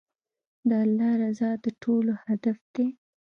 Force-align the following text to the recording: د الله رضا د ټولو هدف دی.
د 0.69 0.71
الله 0.83 1.11
رضا 1.23 1.51
د 1.63 1.65
ټولو 1.81 2.13
هدف 2.27 2.57
دی. 2.75 2.87